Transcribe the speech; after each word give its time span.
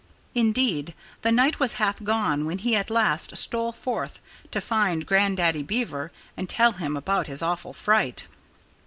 Indeed, 0.33 0.95
the 1.21 1.31
night 1.31 1.59
was 1.59 1.73
half 1.73 2.01
gone 2.01 2.45
when 2.45 2.57
he 2.57 2.75
at 2.75 2.89
last 2.89 3.29
he 3.29 3.35
stole 3.37 3.71
forth 3.71 4.19
to 4.49 4.59
find 4.59 5.05
Grandaddy 5.05 5.61
Beaver 5.61 6.11
and 6.35 6.49
tell 6.49 6.71
him 6.71 6.97
about 6.97 7.27
his 7.27 7.43
awful 7.43 7.71
fright. 7.71 8.25